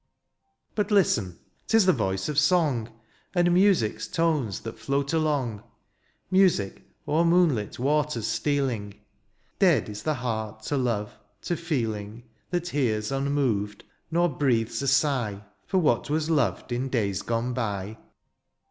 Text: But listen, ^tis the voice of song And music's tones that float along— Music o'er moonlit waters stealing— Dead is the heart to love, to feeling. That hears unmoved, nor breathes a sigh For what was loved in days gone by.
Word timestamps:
But 0.73 0.89
listen, 0.89 1.37
^tis 1.67 1.85
the 1.85 1.93
voice 1.93 2.27
of 2.27 2.39
song 2.39 2.89
And 3.35 3.53
music's 3.53 4.07
tones 4.07 4.61
that 4.61 4.79
float 4.79 5.13
along— 5.13 5.61
Music 6.31 6.81
o'er 7.07 7.23
moonlit 7.23 7.77
waters 7.77 8.25
stealing— 8.25 8.95
Dead 9.69 9.89
is 9.89 10.01
the 10.01 10.15
heart 10.15 10.63
to 10.63 10.75
love, 10.75 11.19
to 11.43 11.55
feeling. 11.55 12.23
That 12.49 12.69
hears 12.69 13.11
unmoved, 13.11 13.83
nor 14.09 14.27
breathes 14.27 14.81
a 14.81 14.87
sigh 14.87 15.43
For 15.67 15.77
what 15.77 16.09
was 16.09 16.31
loved 16.31 16.71
in 16.71 16.89
days 16.89 17.21
gone 17.21 17.53
by. 17.53 17.99